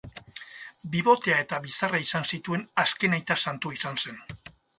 Bibotea 0.95 1.35
eta 1.45 1.59
bizarra 1.65 1.99
izan 2.07 2.25
zituen 2.33 2.65
azken 2.85 3.15
aita 3.19 3.39
santua 3.45 3.79
izan 3.79 4.03
zen. 4.07 4.19